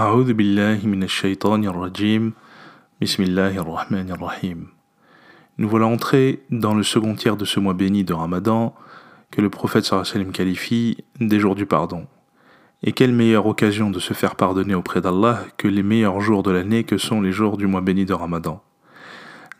أعوذ 0.00 0.32
بالله 0.32 0.86
من 0.86 1.02
الشيطان 1.02 1.64
الرجيم 1.64 2.32
بسم 3.02 3.22
الله 3.22 3.58
الرحمن 3.58 4.10
الرحيم 4.10 4.68
Nous 5.58 5.68
voilà 5.68 5.86
entrés 5.88 6.40
dans 6.50 6.72
le 6.74 6.82
second 6.82 7.14
tiers 7.14 7.36
de 7.36 7.44
ce 7.44 7.60
mois 7.60 7.74
béni 7.74 8.02
de 8.02 8.14
Ramadan 8.14 8.74
que 9.30 9.42
le 9.42 9.50
prophète 9.50 9.84
sallam 9.84 10.32
qualifie 10.32 11.04
des 11.20 11.38
jours 11.38 11.54
du 11.54 11.66
pardon. 11.66 12.06
Et 12.82 12.92
quelle 12.92 13.12
meilleure 13.12 13.44
occasion 13.44 13.90
de 13.90 13.98
se 13.98 14.14
faire 14.14 14.36
pardonner 14.36 14.74
auprès 14.74 15.02
d'Allah 15.02 15.40
que 15.58 15.68
les 15.68 15.82
meilleurs 15.82 16.22
jours 16.22 16.42
de 16.42 16.50
l'année 16.50 16.84
que 16.84 16.96
sont 16.96 17.20
les 17.20 17.32
jours 17.32 17.58
du 17.58 17.66
mois 17.66 17.82
béni 17.82 18.06
de 18.06 18.14
Ramadan. 18.14 18.62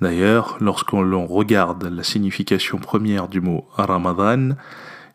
D'ailleurs, 0.00 0.56
lorsqu'on 0.60 1.26
regarde 1.26 1.84
la 1.84 2.02
signification 2.02 2.78
première 2.78 3.28
du 3.28 3.42
mot 3.42 3.66
Ramadan, 3.72 4.56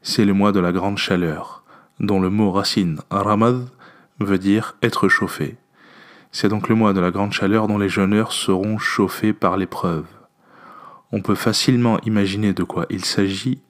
c'est 0.04 0.26
le 0.26 0.34
mois 0.34 0.52
de 0.52 0.60
la 0.60 0.72
grande 0.72 1.00
chaleur, 1.00 1.64
dont 2.00 2.20
le 2.20 2.30
mot 2.30 2.52
racine 2.52 3.00
Ramad 3.10 3.66
veut 4.20 4.38
dire 4.38 4.76
être 4.82 5.10
chauffé. 5.10 5.58
C'est 6.32 6.50
donc 6.50 6.70
le 6.70 6.76
mois 6.76 6.94
de 6.94 7.00
la 7.00 7.12
grande 7.12 7.34
chaleur 7.34 7.68
dont 7.68 7.78
les 7.78 7.90
jeûneurs 7.90 8.32
seront 8.32 8.78
chauffés 8.78 9.34
par 9.34 9.58
l'épreuve. 9.58 10.06
On 11.12 11.22
peut 11.22 11.36
facilement 11.36 12.00
imaginer 12.02 12.54
de 12.54 12.64
quoi 12.64 12.86
il 12.90 13.06
s'agit. 13.06 13.62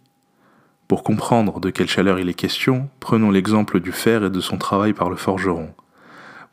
Pour 0.87 1.03
comprendre 1.03 1.59
de 1.59 1.69
quelle 1.69 1.87
chaleur 1.87 2.19
il 2.19 2.29
est 2.29 2.33
question, 2.33 2.89
prenons 2.99 3.31
l'exemple 3.31 3.79
du 3.79 3.91
fer 3.91 4.23
et 4.23 4.29
de 4.29 4.39
son 4.39 4.57
travail 4.57 4.93
par 4.93 5.09
le 5.09 5.15
forgeron. 5.15 5.73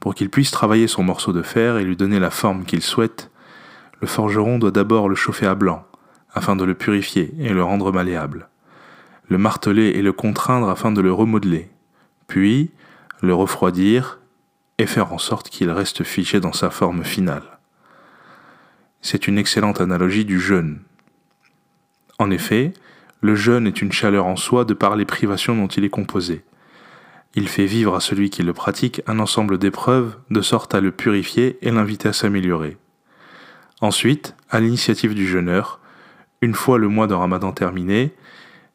Pour 0.00 0.14
qu'il 0.14 0.30
puisse 0.30 0.50
travailler 0.50 0.86
son 0.86 1.02
morceau 1.02 1.32
de 1.32 1.42
fer 1.42 1.78
et 1.78 1.84
lui 1.84 1.96
donner 1.96 2.18
la 2.18 2.30
forme 2.30 2.64
qu'il 2.64 2.82
souhaite, 2.82 3.30
le 4.00 4.06
forgeron 4.06 4.58
doit 4.58 4.70
d'abord 4.70 5.08
le 5.08 5.14
chauffer 5.14 5.46
à 5.46 5.54
blanc, 5.54 5.84
afin 6.34 6.56
de 6.56 6.64
le 6.64 6.74
purifier 6.74 7.32
et 7.38 7.50
le 7.50 7.62
rendre 7.62 7.92
malléable, 7.92 8.48
le 9.28 9.38
marteler 9.38 9.90
et 9.90 10.02
le 10.02 10.12
contraindre 10.12 10.68
afin 10.68 10.92
de 10.92 11.00
le 11.00 11.12
remodeler, 11.12 11.70
puis 12.26 12.70
le 13.22 13.34
refroidir 13.34 14.20
et 14.78 14.86
faire 14.86 15.12
en 15.12 15.18
sorte 15.18 15.48
qu'il 15.48 15.70
reste 15.70 16.02
figé 16.02 16.40
dans 16.40 16.52
sa 16.52 16.70
forme 16.70 17.04
finale. 17.04 17.58
C'est 19.00 19.26
une 19.26 19.38
excellente 19.38 19.80
analogie 19.80 20.24
du 20.24 20.40
jeûne. 20.40 20.80
En 22.18 22.30
effet, 22.30 22.74
le 23.20 23.36
jeûne 23.36 23.66
est 23.66 23.80
une 23.80 23.92
chaleur 23.92 24.26
en 24.26 24.36
soi 24.36 24.64
de 24.64 24.74
par 24.74 24.96
les 24.96 25.04
privations 25.04 25.56
dont 25.56 25.68
il 25.68 25.84
est 25.84 25.90
composé. 25.90 26.42
Il 27.34 27.48
fait 27.48 27.66
vivre 27.66 27.94
à 27.94 28.00
celui 28.00 28.28
qui 28.28 28.42
le 28.42 28.52
pratique 28.52 29.00
un 29.06 29.20
ensemble 29.20 29.56
d'épreuves 29.56 30.16
de 30.30 30.42
sorte 30.42 30.74
à 30.74 30.80
le 30.80 30.90
purifier 30.90 31.58
et 31.62 31.70
l'inviter 31.70 32.08
à 32.08 32.12
s'améliorer. 32.12 32.76
Ensuite, 33.80 34.34
à 34.50 34.60
l'initiative 34.60 35.14
du 35.14 35.26
jeûneur, 35.26 35.80
une 36.40 36.54
fois 36.54 36.76
le 36.76 36.88
mois 36.88 37.06
de 37.06 37.14
Ramadan 37.14 37.52
terminé, 37.52 38.12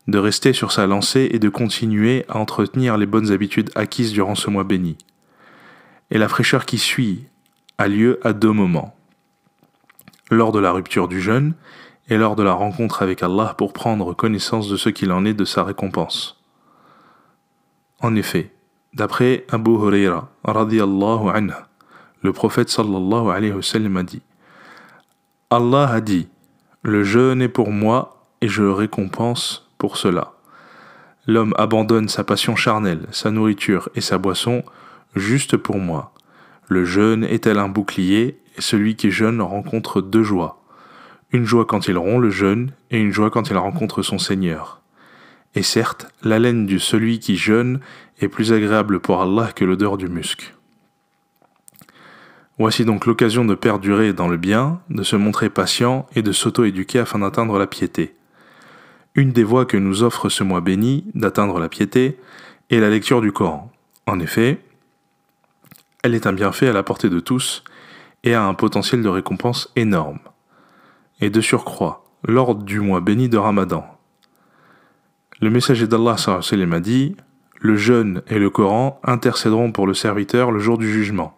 de 0.07 0.17
rester 0.17 0.53
sur 0.53 0.71
sa 0.71 0.87
lancée 0.87 1.29
et 1.31 1.39
de 1.39 1.49
continuer 1.49 2.25
à 2.29 2.37
entretenir 2.37 2.97
les 2.97 3.05
bonnes 3.05 3.31
habitudes 3.31 3.71
acquises 3.75 4.13
durant 4.13 4.35
ce 4.35 4.49
mois 4.49 4.63
béni. 4.63 4.97
Et 6.11 6.17
la 6.17 6.29
fraîcheur 6.29 6.65
qui 6.65 6.77
suit 6.77 7.25
a 7.77 7.87
lieu 7.87 8.19
à 8.23 8.33
deux 8.33 8.51
moments. 8.51 8.95
Lors 10.31 10.51
de 10.51 10.59
la 10.59 10.71
rupture 10.71 11.07
du 11.07 11.21
jeûne 11.21 11.53
et 12.09 12.17
lors 12.17 12.35
de 12.35 12.43
la 12.43 12.53
rencontre 12.53 13.01
avec 13.01 13.21
Allah 13.21 13.53
pour 13.57 13.73
prendre 13.73 14.13
connaissance 14.13 14.69
de 14.69 14.77
ce 14.77 14.89
qu'il 14.89 15.11
en 15.11 15.25
est 15.25 15.33
de 15.33 15.45
sa 15.45 15.63
récompense. 15.63 16.41
En 17.99 18.15
effet, 18.15 18.51
d'après 18.93 19.45
Abu 19.49 19.71
Huraira 19.71 20.29
le 22.23 22.33
prophète 22.33 22.69
sallallahu 22.69 23.29
alayhi 23.29 23.53
wa 23.53 23.61
sallam 23.61 23.97
a 23.97 24.03
dit 24.03 24.21
Allah 25.49 25.89
a 25.89 26.01
dit 26.01 26.27
Le 26.81 27.03
jeûne 27.03 27.41
est 27.41 27.49
pour 27.49 27.71
moi 27.71 28.25
et 28.41 28.47
je 28.47 28.63
récompense 28.63 29.66
pour 29.77 29.97
cela. 29.97 30.33
L'homme 31.27 31.53
abandonne 31.57 32.07
sa 32.07 32.23
passion 32.23 32.55
charnelle, 32.55 33.05
sa 33.11 33.31
nourriture 33.31 33.89
et 33.95 34.01
sa 34.01 34.17
boisson 34.17 34.63
juste 35.15 35.57
pour 35.57 35.77
moi. 35.77 36.13
Le 36.69 36.85
jeûne 36.85 37.23
est-elle 37.23 37.59
un 37.59 37.69
bouclier, 37.69 38.39
et 38.57 38.61
celui 38.61 38.95
qui 38.95 39.11
jeûne 39.11 39.41
rencontre 39.41 40.01
deux 40.01 40.23
joies. 40.23 40.61
Une 41.31 41.45
joie 41.45 41.65
quand 41.65 41.87
il 41.87 41.97
rompt 41.97 42.21
le 42.21 42.29
jeûne, 42.29 42.71
et 42.91 42.99
une 42.99 43.11
joie 43.11 43.29
quand 43.29 43.49
il 43.49 43.57
rencontre 43.57 44.01
son 44.01 44.17
Seigneur. 44.17 44.81
Et 45.55 45.63
certes, 45.63 46.07
l'haleine 46.23 46.65
du 46.65 46.79
celui 46.79 47.19
qui 47.19 47.35
jeûne 47.35 47.79
est 48.19 48.27
plus 48.27 48.53
agréable 48.53 48.99
pour 48.99 49.21
Allah 49.21 49.51
que 49.53 49.65
l'odeur 49.65 49.97
du 49.97 50.07
musc. 50.07 50.53
Voici 52.59 52.85
donc 52.85 53.05
l'occasion 53.05 53.45
de 53.45 53.53
perdurer 53.53 54.13
dans 54.13 54.27
le 54.27 54.37
bien, 54.37 54.81
de 54.89 55.03
se 55.03 55.15
montrer 55.15 55.49
patient 55.49 56.07
et 56.15 56.21
de 56.21 56.31
s'auto-éduquer 56.31 56.99
afin 56.99 57.19
d'atteindre 57.19 57.59
la 57.59 57.67
piété. 57.67 58.16
Une 59.17 59.31
des 59.31 59.43
voies 59.43 59.65
que 59.65 59.77
nous 59.77 60.03
offre 60.03 60.29
ce 60.29 60.43
mois 60.43 60.61
béni 60.61 61.03
d'atteindre 61.15 61.59
la 61.59 61.69
piété 61.69 62.19
est 62.69 62.79
la 62.79 62.91
lecture 62.91 63.19
du 63.19 63.31
Coran. 63.31 63.71
En 64.05 64.19
effet, 64.19 64.61
elle 66.03 66.13
est 66.13 66.27
un 66.27 66.33
bienfait 66.33 66.67
à 66.67 66.71
la 66.71 66.83
portée 66.83 67.09
de 67.09 67.19
tous 67.19 67.63
et 68.23 68.35
a 68.35 68.43
un 68.43 68.53
potentiel 68.53 69.01
de 69.01 69.09
récompense 69.09 69.71
énorme. 69.75 70.19
Et 71.19 71.31
de 71.31 71.41
surcroît, 71.41 72.05
lors 72.27 72.53
du 72.53 72.79
mois 72.79 73.01
béni 73.01 73.27
de 73.27 73.39
Ramadan, 73.39 73.87
le 75.41 75.49
messager 75.49 75.87
d'Allah 75.87 76.17
a 76.27 76.79
dit 76.79 77.15
Le 77.59 77.75
jeûne 77.75 78.21
et 78.27 78.37
le 78.37 78.51
Coran 78.51 79.01
intercéderont 79.03 79.71
pour 79.71 79.87
le 79.87 79.95
serviteur 79.95 80.51
le 80.51 80.59
jour 80.59 80.77
du 80.77 80.93
jugement. 80.93 81.35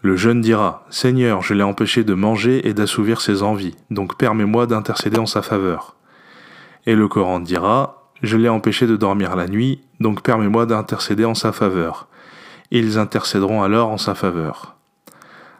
Le 0.00 0.16
jeûne 0.16 0.40
dira 0.40 0.84
Seigneur, 0.90 1.42
je 1.42 1.54
l'ai 1.54 1.62
empêché 1.62 2.02
de 2.02 2.14
manger 2.14 2.66
et 2.66 2.74
d'assouvir 2.74 3.20
ses 3.20 3.44
envies, 3.44 3.76
donc 3.90 4.18
permets-moi 4.18 4.66
d'intercéder 4.66 5.20
en 5.20 5.26
sa 5.26 5.42
faveur. 5.42 5.96
Et 6.86 6.94
le 6.94 7.06
Coran 7.08 7.40
dira 7.40 8.10
Je 8.22 8.36
l'ai 8.36 8.48
empêché 8.48 8.86
de 8.86 8.96
dormir 8.96 9.36
la 9.36 9.46
nuit, 9.46 9.80
donc 10.00 10.22
permets-moi 10.22 10.66
d'intercéder 10.66 11.24
en 11.24 11.34
sa 11.34 11.52
faveur. 11.52 12.08
Et 12.70 12.78
ils 12.78 12.98
intercéderont 12.98 13.62
alors 13.62 13.90
en 13.90 13.98
sa 13.98 14.14
faveur. 14.14 14.76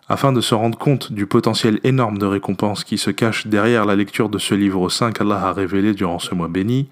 Afin 0.09 0.33
de 0.33 0.41
se 0.41 0.55
rendre 0.55 0.77
compte 0.77 1.13
du 1.13 1.27
potentiel 1.27 1.79
énorme 1.85 2.19
de 2.19 2.27
récompense 2.27 2.85
qui 2.85 2.99
se 2.99 3.11
cache 3.11 3.47
derrière 3.47 3.85
la 3.85 3.97
lecture 3.97 4.29
de 4.29 4.39
ce 4.39 4.55
livre 4.55 4.89
saint 4.89 5.13
qu'Allah 5.13 5.47
a 5.47 5.53
révélé 5.53 5.95
durant 5.95 6.19
ce 6.19 6.35
mois 6.35 6.49
béni, 6.49 6.89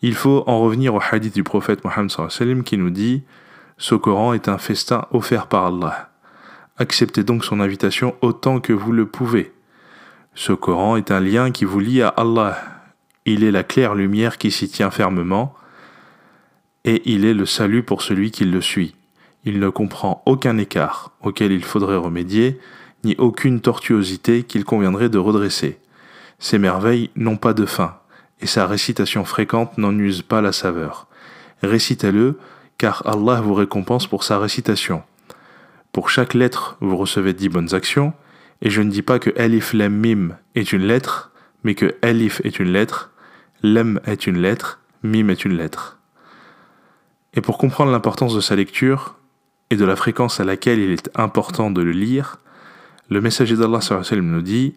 il 0.00 0.14
faut 0.14 0.44
en 0.46 0.60
revenir 0.60 0.94
au 0.94 1.00
hadith 1.00 1.34
du 1.34 1.42
prophète 1.42 1.84
Mohammed 1.84 2.62
qui 2.62 2.78
nous 2.78 2.90
dit 2.90 3.24
Ce 3.76 3.96
Coran 3.96 4.32
est 4.32 4.48
un 4.48 4.58
festin 4.58 5.06
offert 5.10 5.48
par 5.48 5.66
Allah. 5.66 6.10
Acceptez 6.76 7.24
donc 7.24 7.44
son 7.44 7.58
invitation 7.58 8.14
autant 8.20 8.60
que 8.60 8.72
vous 8.72 8.92
le 8.92 9.06
pouvez. 9.06 9.52
Ce 10.34 10.52
Coran 10.52 10.96
est 10.96 11.10
un 11.10 11.18
lien 11.18 11.50
qui 11.50 11.64
vous 11.64 11.80
lie 11.80 12.02
à 12.02 12.08
Allah 12.08 12.56
il 13.32 13.44
est 13.44 13.50
la 13.50 13.62
claire 13.62 13.94
lumière 13.94 14.38
qui 14.38 14.50
s'y 14.50 14.68
tient 14.68 14.90
fermement, 14.90 15.54
et 16.84 17.02
il 17.04 17.24
est 17.24 17.34
le 17.34 17.46
salut 17.46 17.82
pour 17.82 18.02
celui 18.02 18.30
qui 18.30 18.44
le 18.44 18.60
suit. 18.60 18.94
Il 19.44 19.60
ne 19.60 19.68
comprend 19.68 20.22
aucun 20.26 20.56
écart 20.58 21.12
auquel 21.22 21.52
il 21.52 21.64
faudrait 21.64 21.96
remédier, 21.96 22.58
ni 23.04 23.14
aucune 23.18 23.60
tortuosité 23.60 24.42
qu'il 24.42 24.64
conviendrait 24.64 25.08
de 25.08 25.18
redresser. 25.18 25.78
Ses 26.38 26.58
merveilles 26.58 27.10
n'ont 27.16 27.36
pas 27.36 27.52
de 27.52 27.66
fin, 27.66 27.98
et 28.40 28.46
sa 28.46 28.66
récitation 28.66 29.24
fréquente 29.24 29.76
n'en 29.78 29.96
use 29.98 30.22
pas 30.22 30.40
la 30.40 30.52
saveur. 30.52 31.06
Récitez-le, 31.62 32.38
car 32.78 33.02
Allah 33.06 33.40
vous 33.40 33.54
récompense 33.54 34.06
pour 34.06 34.24
sa 34.24 34.38
récitation. 34.38 35.02
Pour 35.92 36.10
chaque 36.10 36.34
lettre, 36.34 36.76
vous 36.80 36.96
recevez 36.96 37.32
dix 37.32 37.48
bonnes 37.48 37.74
actions, 37.74 38.12
et 38.62 38.70
je 38.70 38.82
ne 38.82 38.90
dis 38.90 39.02
pas 39.02 39.18
que 39.18 39.30
Alif 39.38 39.72
Lam 39.72 39.94
Mim 39.94 40.36
est 40.54 40.72
une 40.72 40.86
lettre, 40.86 41.32
mais 41.64 41.74
que 41.74 41.96
Alif 42.02 42.40
est 42.44 42.58
une 42.58 42.72
lettre, 42.72 43.10
Lem 43.62 44.00
est 44.06 44.26
une 44.26 44.38
lettre, 44.38 44.80
Mim 45.02 45.28
est 45.30 45.44
une 45.44 45.56
lettre. 45.56 45.98
Et 47.34 47.40
pour 47.40 47.58
comprendre 47.58 47.92
l'importance 47.92 48.34
de 48.34 48.40
sa 48.40 48.56
lecture 48.56 49.16
et 49.70 49.76
de 49.76 49.84
la 49.84 49.96
fréquence 49.96 50.40
à 50.40 50.44
laquelle 50.44 50.78
il 50.78 50.90
est 50.92 51.10
important 51.16 51.70
de 51.70 51.82
le 51.82 51.90
lire, 51.90 52.38
le 53.08 53.20
messager 53.20 53.56
d'Allah 53.56 53.80
nous 54.12 54.42
dit 54.42 54.74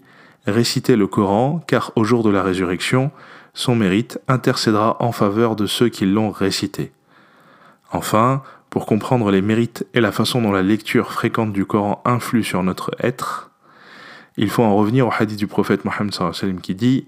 Récitez 0.47 0.95
le 0.95 1.05
Coran, 1.05 1.63
car 1.67 1.91
au 1.95 2.03
jour 2.03 2.23
de 2.23 2.31
la 2.31 2.41
résurrection, 2.41 3.11
son 3.53 3.75
mérite 3.75 4.19
intercédera 4.27 4.97
en 4.99 5.11
faveur 5.11 5.55
de 5.55 5.67
ceux 5.67 5.89
qui 5.89 6.05
l'ont 6.05 6.31
récité. 6.31 6.91
Enfin, 7.91 8.41
pour 8.71 8.85
comprendre 8.85 9.29
les 9.29 9.41
mérites 9.41 9.85
et 9.93 10.01
la 10.01 10.11
façon 10.11 10.41
dont 10.41 10.51
la 10.51 10.63
lecture 10.63 11.11
fréquente 11.11 11.53
du 11.53 11.65
Coran 11.65 12.01
influe 12.05 12.43
sur 12.43 12.63
notre 12.63 12.91
être, 12.99 13.51
il 14.37 14.49
faut 14.49 14.63
en 14.63 14.75
revenir 14.75 15.07
au 15.07 15.11
hadith 15.11 15.37
du 15.37 15.47
prophète 15.47 15.85
Mohammed 15.85 16.13
qui 16.61 16.73
dit 16.73 17.05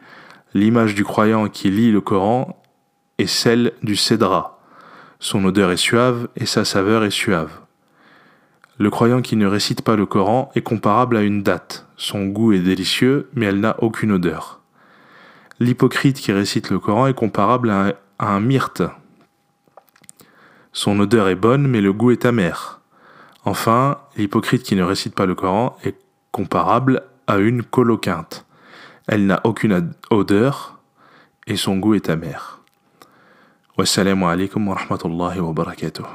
L'image 0.56 0.94
du 0.94 1.04
croyant 1.04 1.50
qui 1.50 1.72
lit 1.72 1.92
le 1.92 2.02
Coran 2.02 2.62
est 3.18 3.28
celle 3.28 3.74
du 3.82 3.96
cédra. 3.96 4.60
Son 5.20 5.44
odeur 5.46 5.72
est 5.72 5.78
suave 5.78 6.28
et 6.36 6.46
sa 6.46 6.64
saveur 6.64 7.04
est 7.04 7.10
suave. 7.10 7.52
Le 8.78 8.90
croyant 8.92 9.22
qui 9.22 9.36
ne 9.36 9.48
récite 9.48 9.82
pas 9.82 9.96
le 9.96 10.06
Coran 10.06 10.52
est 10.54 10.62
comparable 10.62 11.18
à 11.18 11.22
une 11.22 11.42
date. 11.42 11.88
Son 11.96 12.26
goût 12.26 12.54
est 12.54 12.60
délicieux, 12.60 13.30
mais 13.34 13.48
elle 13.48 13.60
n'a 13.60 13.82
aucune 13.82 14.12
odeur. 14.12 14.62
L'hypocrite 15.60 16.20
qui 16.20 16.32
récite 16.32 16.70
le 16.70 16.80
Coran 16.80 17.08
est 17.08 17.14
comparable 17.14 17.70
à 17.70 17.94
un, 18.20 18.40
myrte. 18.40 18.84
Son 20.72 21.00
odeur 21.00 21.30
est 21.30 21.36
bonne, 21.36 21.68
mais 21.68 21.82
le 21.82 21.94
goût 21.94 22.12
est 22.12 22.26
amer. 22.26 22.82
Enfin, 23.46 24.00
l'hypocrite 24.18 24.64
qui 24.64 24.76
ne 24.76 24.84
récite 24.84 25.16
pas 25.16 25.26
le 25.26 25.36
Coran 25.36 25.78
est 25.84 25.98
comparable 26.32 27.04
à 27.28 27.38
une 27.38 27.64
coloquinte. 27.64 28.46
Elle 29.08 29.26
n'a 29.26 29.42
aucune 29.44 29.94
odeur 30.10 30.80
et 31.46 31.58
son 31.58 31.78
goût 31.78 31.96
est 31.96 32.10
amer. 32.10 32.62
Wassalamu 33.78 34.26
alaikum 34.26 34.68
wa 34.68 34.76
rahmatullahi 34.76 35.40
wa 35.40 35.52
barakatuh. 35.52 36.06